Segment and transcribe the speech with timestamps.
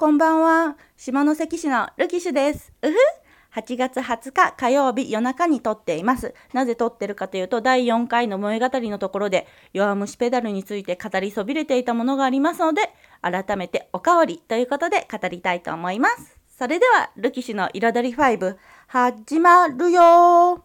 [0.00, 0.78] こんばんは。
[0.96, 2.72] 下関市のルキシュです。
[2.80, 2.94] うふ
[3.52, 6.34] 8月20日火曜日夜中に撮っています。
[6.54, 12.80] なぜ撮ってるかというと、第4回の萌え語りのところで、弱虫ペダルについて語りそびれていたものがありますので、
[13.20, 16.38] 改めておかわりということで語りたいと思います。
[16.58, 18.56] それでは、ルキシュの彩り5、
[18.86, 20.64] 始まるよ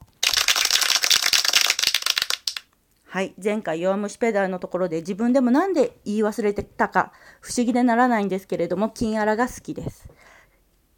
[3.15, 10.09] はい、前回弱虫ペダルのところで自分でもなんで言い忘れてたか不思議でならないんですけれども金あらが好きです。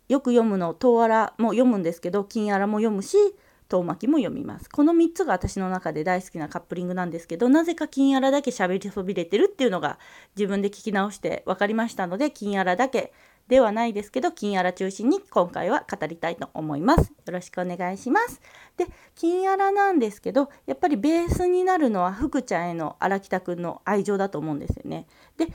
[0.09, 3.17] よく読むの遠あらも読むんですけど金あらも読むし
[3.69, 4.67] 遠巻きも読みます。
[4.67, 9.99] この3つが私の中で大好きなカップリングなんですけどなぜか金あらだけ喋りそびれてるっていうのが
[10.35, 13.13] 自分で聞き直して分かりましたので金あらだけ
[13.47, 17.11] ではないですけど金あら中心に今回は語りたいと思います。
[17.25, 18.41] よろしくお願いします。
[18.75, 25.07] で金あらなんですけどやっぱりベースになるのは福ちゃんへの荒北くんの愛情だと思うんですよね。
[25.37, 25.47] で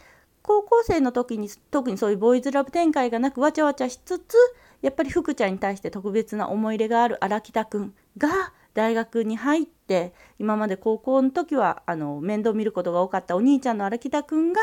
[0.42, 4.34] 高校生の時に特にそういうボーイズラブ展開がなくわちゃわちゃしつつ
[4.80, 14.60] やっぱり福ちゃんに対して特別な思い入れがある荒北くんが大学に入って今まで高校の時はあの面倒見ることが多かったお兄ちゃんの荒北くんが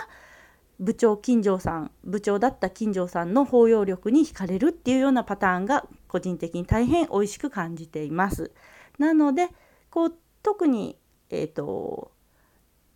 [0.79, 8.51] 部長金城さん部長だった金城さんの包容力に惹かれるっていうようなパターンが個人的に大変美味しく感じています。
[8.97, 9.49] なので
[9.89, 10.97] こう特に、
[11.29, 12.11] えーと、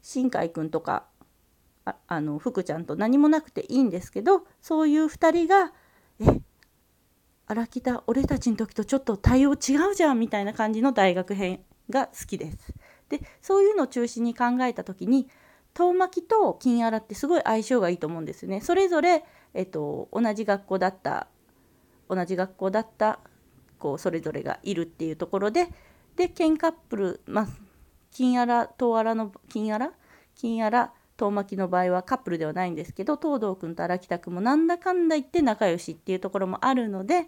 [0.02, 1.06] 新海君とか
[1.86, 5.73] ああの福ちゃんと何もなくていいんですけどそういう2人が
[6.20, 6.42] 「え
[7.45, 12.73] 荒北俺たちの時とちょっと対応違うじゃん」みたいな感じの大学編が好きです。
[13.09, 15.30] でそういうのを中心に考えた時に
[15.73, 18.61] 遠巻きと金あらってすごい相性がいいと思うんですね。
[18.61, 21.27] それぞれ、えっと、同じ学校だった
[22.09, 23.19] 同じ学校だった
[23.79, 25.67] こうそれぞれがいるっていうところで
[26.16, 27.47] で県カップル、まあ、
[28.11, 29.91] 金あら遠あらの金あら
[30.35, 37.27] 金あら遠巻きの場合はカップルではないんですけど東堂君と荒北君もなんだかんだ言って仲良しっていうところもあるので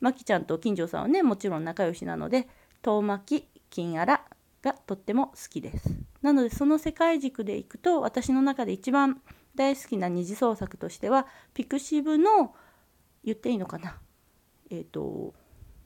[0.00, 2.48] まきちゃんと金城さんはねもちろん仲良しなので
[2.82, 4.24] 遠巻き金あら
[4.62, 6.09] がとっても好きです。
[6.22, 9.20] なのでその世界軸でいくと私の中で一番
[9.54, 12.54] 大好きな二次創作としてはピクシブの
[13.24, 13.98] 言っていいのかな？
[14.70, 15.34] えっ、ー、と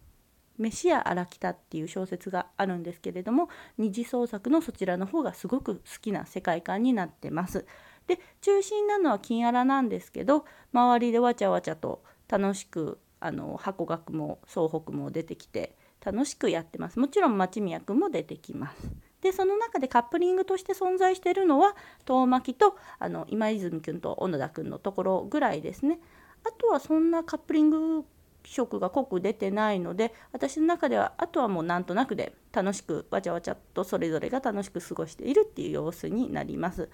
[0.58, 7.66] 「飯屋荒北」っていう小説があるんですけれども二次創作のそちらの方がすごく好きな世界観になってます。
[8.06, 15.74] で中心なのは金荒なんですけど周りでわちゃわちゃと楽しくあの箱学も総北も出てきて
[16.04, 16.98] 楽しくやってます。
[16.98, 18.92] もちろん町宮くんも出てきます。
[19.24, 21.74] でその中でカップリングとして存在しているのは
[22.04, 25.98] 遠巻とあの今泉くんと小野田くんのところぐらいですね。
[26.46, 28.04] あとはそんなカップリング
[28.44, 36.90] 色が濃く出てないので私の中ではあとはもうなんとなくで楽しくわちゃわちゃとそれぞれが楽しく過ごしているっていう様子になります。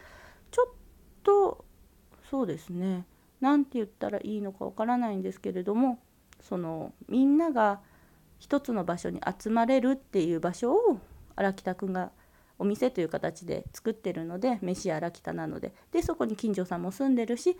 [0.52, 0.72] ちょっ
[1.24, 1.64] と
[2.30, 3.06] そうですね
[3.40, 5.98] 何て言ったらいいのかわからないんですけれども
[6.40, 7.80] そのみんなが
[8.38, 11.00] 一つの場所に集まれるっていう場所を
[11.34, 12.12] 荒北くんが
[12.60, 15.72] お店という形で作ってるので飯荒北なので。
[15.92, 17.56] でそこに近所さんも住んでるし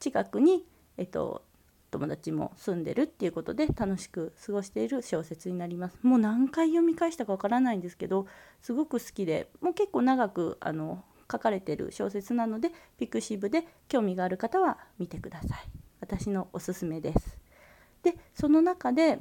[0.00, 0.66] 近くに、
[0.98, 1.44] えっと、
[1.90, 5.98] 友達も住んでるっていうことで楽しく過ごしている小説になります。
[6.02, 8.26] もう何回読み返したかわからないんですけど
[8.60, 15.58] すごく好きでもう結構長くあの書かれてる小説なのでピクシブで興味がある方は見てください。
[16.00, 17.38] 私のおすすめです。
[18.02, 19.20] でその中で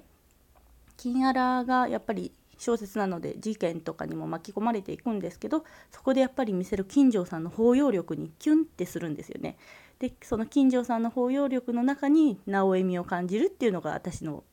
[0.98, 9.58] 金アラがやっぱり小説なので事件とかにも巻き込まれていくんですけどそこでやっぱり見せる金城さんの包容力にキュンってするんですよね。
[9.98, 14.44] でその金城さんの包容力の中に直江美を感じるっていうのが私の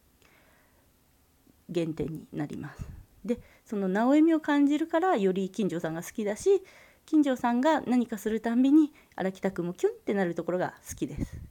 [1.72, 2.84] 原点になります。
[3.24, 6.62] でその直江美を感じるからより金城さんが好きだし
[7.06, 11.45] 金城さんが何かするたんびに荒北くんもキュンってなるところが好きです。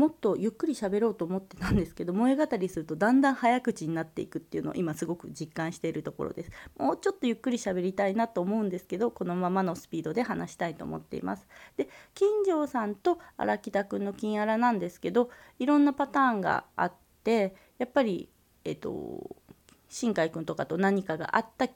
[0.00, 6.50] もっとゆっくり喋ろうと思ってたんですけど萌え語りするとだんだん早口になっていくっていうのを今すごく実感しているところです。
[6.78, 11.46] もうちょっとゆっくり喋りたいなと思うんですけどこのままのスピードで話したいと思っています。
[11.76, 16.92] で金城さんと荒北くんの金荒なんですけどいろんなパターンがあっ
[17.22, 18.30] てやっぱり
[18.64, 19.36] えっと
[19.90, 21.68] 新海くんとかと何かがあった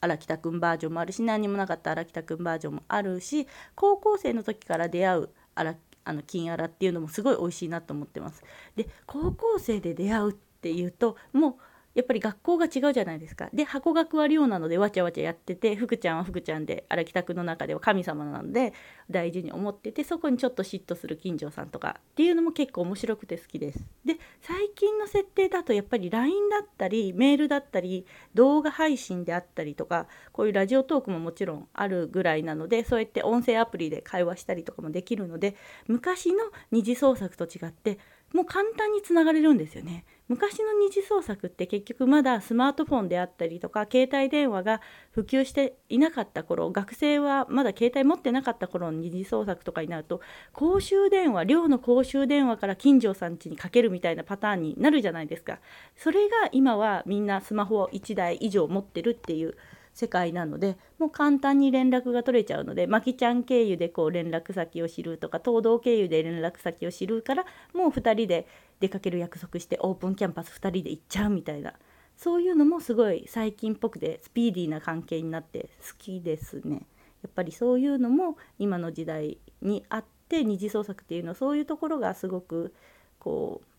[0.00, 5.74] 荒北くんバージョンもあるし何もなかった荒北くんバージョンもあるし高校生の時から出会う荒
[6.10, 8.42] あの金あらっていうのもすごい美味しいなと思ってます。
[8.76, 11.54] で高校生で出会うっていうともう
[11.94, 13.48] やっぱり学校が違うじゃないですか。
[13.52, 18.72] で箱学は寮なのでわちゃわちゃやってて福ちゃんは福ちゃんで荒北区の中では神様なので
[19.10, 23.84] 大事に思っててそこにちょっと嫉妬する金城さんとかっていうのも結構面白くて好きです。
[24.04, 35.56] で最近の設定だとやっぱり LINE だったりメールだったり動画配信であったりとかこういうラジオトークももちろんあるぐらいなのでそうやって音声アプリで会話したりとかもできるので
[35.88, 37.98] 昔の二次創作と違って
[38.32, 40.04] もう簡単につながれるんですよね。
[40.28, 44.80] 昔の二次創作って結局まだスマートフォンであったりとか携帯電話が
[45.10, 50.20] 普及していなかった頃学生はまだ携帯持ってなかった頃の二次創作とかになると
[50.52, 55.58] 公衆電話寮の公衆電話から近所さん家にかけるみたいなパターンになるじゃないですか。
[55.96, 59.56] それが今はみんなスマホを1台以上持ってるっていう
[59.92, 67.44] 世界なのでもう簡単に連絡が取れちゃうのでまきちゃん経由でこう連絡先を知るとか東道経由で連絡先を知るから
[67.74, 68.46] もう2人で
[68.80, 71.74] 出かける約束してオープンキャンパス2人で行っちゃうみたいな
[72.16, 76.86] そういうのもすごい最近っぽくてスピーディーな関係になって好きですね。
[77.22, 82.74] やっぱりそういうのも今の時代にあって二次創作っていうのはそういうところがすごく
[83.18, 83.69] こう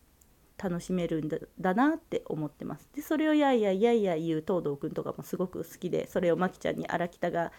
[0.62, 1.28] 楽しめるん
[1.58, 2.88] だなって思ってます。
[2.94, 7.50] でそれをやいやいやいや言う東堂くんとかもすごく好きでそれをまきちゃんに荒北が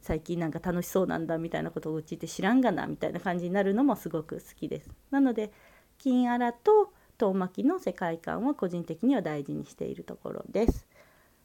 [0.00, 4.90] 最近なんか楽しそうなんだみたいなことをうちって知らんがなみたいな感じになるのもすごく好きです。
[5.10, 5.52] なので
[5.98, 10.86] 金アラと遠巻きの世界観は個人的には大事にしているところです。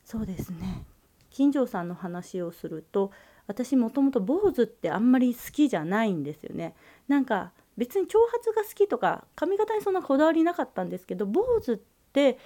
[0.03, 0.85] そうですね
[1.29, 3.11] 金城さんの話をすると
[3.45, 6.75] 私もともと坊主ってあんまり好きじゃないんですよね。
[7.07, 11.77] なんか別に長髪が好きとか髪型にそんなこだわりなかったんですけど坊主っ
[12.11, 12.37] て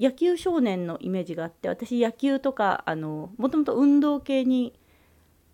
[0.00, 4.74] 野球少年のイメージがあって私野球とかあのもともと運動系に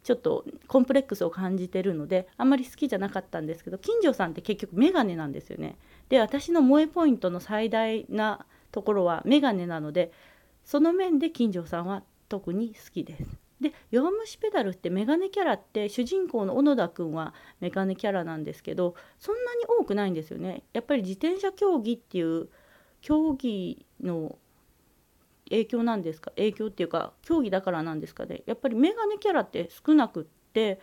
[0.05, 5.77] ちょっとコンプレックスを感じてるのであんまり好きじゃなかったんですけど金城さんって結局メガネなんですよね。
[6.09, 10.13] で私の萌えポイントの最大なところはメガネなので
[10.65, 13.48] その面で金城さんは特に好きです。
[13.61, 20.63] で「弱虫ペダル」ってメガネキャラって主人公の小野田くんはメガネキャラなんですけどそんなに多くないんですよね。
[20.73, 22.49] やっぱり自転車競技っていう
[23.01, 24.39] 競技の
[25.51, 26.31] 影響なんですか？
[26.33, 30.81] 影響っていうか競技だからなんですかねやっぱりメガネキャラって少なくって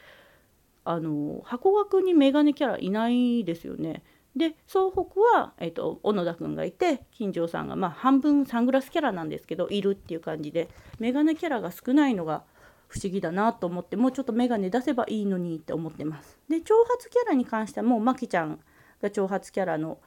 [0.84, 4.04] あの箱学にメガネキャラいないですよね。
[4.36, 10.68] で総北は、えーと、小野田くんがいて金城さんが、まあ、半分サングラスキャラなんですけどいるっていう感じで
[11.00, 12.44] メガネキャラが少ないのが
[12.88, 16.40] 不思議だなと思ってもうちょっと眼鏡出せばいいのにって思ってます。
[16.50, 18.60] で長髪キャラに関してはもうまきちゃん
[19.02, 20.00] が長髪キャラの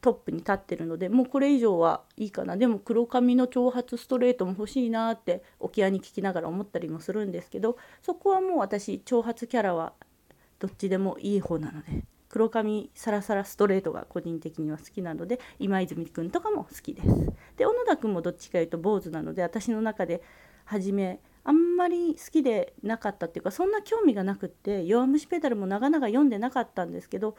[0.00, 9.92] トップに立ってるのでもうこれ以上はいいかなでも黒髪の長髪ストレートも欲しいなって沖合に聞きながら思ったりもするんですけどそこはもう私長髪キャラは
[10.58, 17.08] どっちでもいい方なので黒髪サラサラストレートが個人的には好きなので今泉くんとかも好きです。
[17.56, 20.22] で小野田くんもどっちかいうと坊主なので私の中で
[20.64, 27.36] 初めあんまり好きでなかったっていうかそんな興味がなくって「弱虫ペダル」も長々読んでなかったんですけど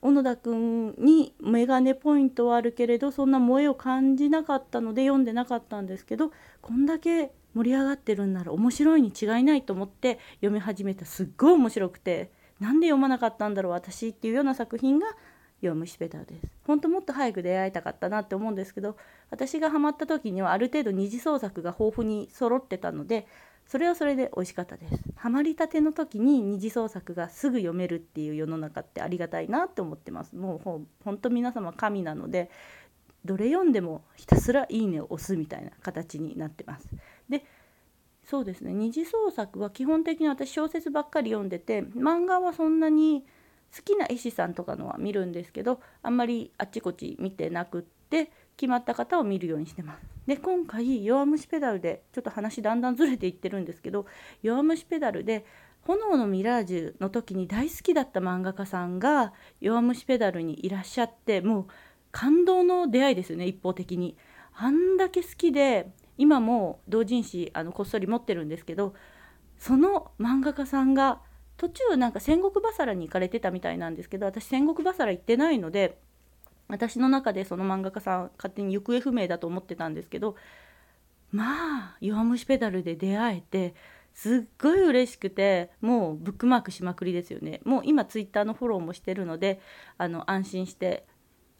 [0.00, 6.32] 小野田くんにメガネポイントはあるけれどそんな萌えを感じなかったので読んでなかったんですけど
[6.62, 11.04] こんだけ盛り上がってるんなら面白いに違いないと思って読み始めた。
[11.04, 12.30] すっごい面白くて
[12.60, 15.06] なんで読まなかったんだろう私っていうような作品が
[15.60, 16.46] 読むしベタです。
[16.64, 18.96] 本当もっと早く出会いたかったなって思うんですけど
[19.30, 23.26] 私がハマった時にはある程度二次創作が豊富に揃ってたので
[23.66, 25.04] それはそれで美味しかったです。
[25.16, 30.34] ハマりたての時に二次創作がすぐ読めるっていう世の中ってありがたいなって思ってます。
[30.34, 32.50] もうほ本当皆様神なので
[33.26, 36.88] どれ読んでもひたすらいいねを押すみたいな形になってます。
[37.28, 37.44] で
[38.24, 38.72] そうですね。
[38.72, 43.26] 二次創作は基本的に私小説ばっかり読んでて漫画はそんなに
[43.74, 50.06] 好きな絵師さんとかのは見るんですけどあんまりあっちこっち見てなくって決まった方を見るようにしてます。
[50.26, 54.06] で今回「弱虫ペダル」でちょっと話だんだんずれていってるんですけど
[54.42, 55.46] 「弱虫ペダル」で
[55.86, 61.66] 「炎のミラージュ」の時に大好きだった漫画家さんが「弱虫ペダル」にいらっしゃってもう
[62.10, 64.16] 感動の出会いですよね一方的に。
[64.60, 68.92] あんだけ好きで今も同人誌あのこっそり持ってるんですけど
[69.56, 71.20] その漫画家さんが
[71.58, 75.98] 途中なんか戦国バサラに行かれてたみたいなんですけど私戦国バサラ行ってないので
[76.68, 80.36] 私の中でその漫画家さん勝手に行方不明だと思ってたんですけど
[81.32, 83.74] まあ「弱虫ペダル」で出会えて
[84.14, 87.60] すっごい嬉しくてもうブックマークしまくりですよね。
[87.64, 89.60] もう今ツイッターのフォローもしてるので
[89.96, 91.06] あの安心して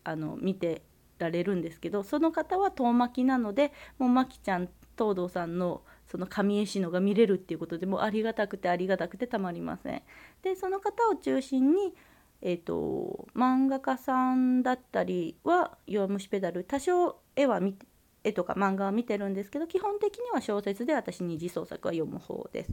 [0.04, 0.82] あの見て
[1.18, 10.02] られるんですけどその方は遠巻きなのでもうまきちゃん東堂さんのその神絵師のが見れるっていうことでもありがたくてありがたくてたまりません。
[10.42, 11.94] でその方を中心に
[12.40, 17.76] えーと、漫画家さんだったりは「弱虫ペダル」多少絵は見
[18.22, 22.70] 絵とか漫画は見てるんですけど基本的には小説で私二次創作は読む方です。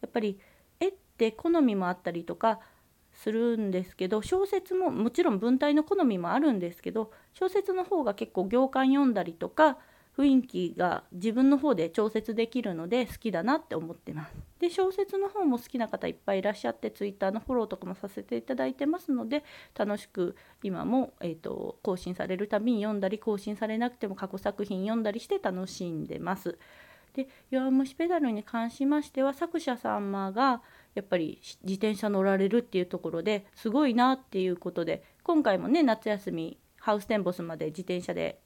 [0.00, 0.38] やっぱり
[0.80, 2.60] 絵って好みもあったりとか
[3.12, 9.78] するんですけど小説ももちろん文体の好みもあるんですけど小説の方が結構行間読んだりとか
[10.18, 14.34] 雰囲気が自分の方で調節できるので好きだなって思ってます。
[14.58, 19.44] で小説の方も好きな方いっぱいいらっしゃって Twitter のフォローとかもさせていただいてますので
[19.76, 20.34] 楽しく
[20.64, 26.58] 今も、えーと、更新されるたびに読んだり更新されなくても過去作品読んだりして楽しんでます。
[27.14, 30.62] で「弱虫ペダル」に関しましては作者様が
[30.94, 38.40] やっぱり自転車乗られるっていうところですごいなっていうことで今回もね夏休みハウステンボスまで自転車で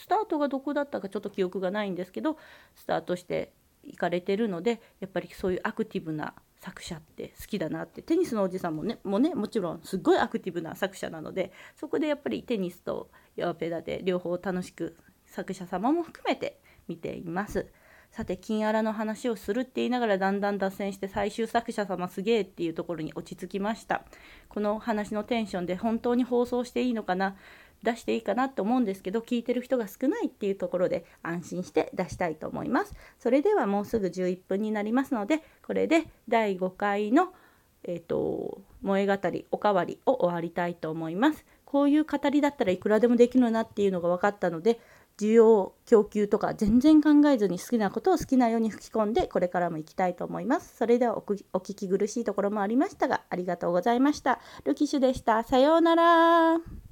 [0.00, 2.38] スタートがどこだったかちょっと記憶がないんですけど
[2.74, 3.52] スタートして
[3.84, 17.66] 行かれてるのでやっぱりそういうアクティブな作者って好きだなってテニスのおじさんもねもねもちろんすごいアクティブな作者なのでそこでやっぱりテニスとヨアペダで両方楽しく作者様も含めて見ています。
[18.10, 24.02] さて金アラの話をするって言いながらだんだん脱線して最終作者様すげえっていうところに落ち着きました
[24.48, 27.36] この話のテンションで本当に放送していいのかな？
[27.82, 37.32] 出していいかなと思うんですけど聞いてる人が少ないっていうところで安心して出したいと思いますそれではもうすぐ11分になりますのでこれで第5回の
[37.82, 44.80] えーと、萌え語りおかわりを終わりたいと思いますこういう語りだったらいくらでもできるなっていうのが分かったので
[45.20, 50.76] 需要供給とか全然考えずに好きなことを好きなように吹き込んでこれからも行きたいと思います。
[50.78, 54.40] それではお聞き苦しいところもありましたがありがとうございました。
[54.64, 55.42] ルキシュでした。
[55.42, 56.89] さようなら。